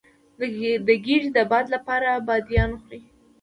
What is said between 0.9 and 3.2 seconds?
ګیډې د باد لپاره بادیان وخورئ